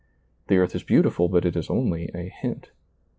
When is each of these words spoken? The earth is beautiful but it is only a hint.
The 0.47 0.57
earth 0.57 0.73
is 0.73 0.81
beautiful 0.81 1.29
but 1.29 1.45
it 1.45 1.55
is 1.55 1.69
only 1.69 2.09
a 2.15 2.27
hint. 2.27 2.71